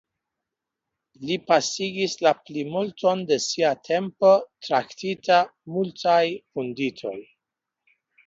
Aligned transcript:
Li 1.31 1.35
pasigis 1.49 2.15
la 2.27 2.31
plimulton 2.47 3.21
de 3.33 3.37
sia 3.49 3.73
tempo 3.89 4.31
traktita 4.69 5.39
multaj 5.77 6.21
vunditaj. 6.57 7.15